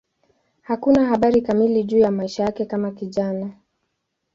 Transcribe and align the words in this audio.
Hakuna 0.61 1.05
habari 1.07 1.41
kamili 1.41 1.83
juu 1.83 1.97
ya 1.97 2.11
maisha 2.11 2.43
yake 2.43 2.65
kama 2.65 2.91
kijana. 2.91 3.51